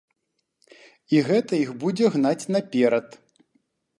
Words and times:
І 1.17 1.19
гэта 1.27 1.53
іх 1.65 1.69
будзе 1.85 2.05
гнаць 2.15 2.49
наперад. 2.57 3.07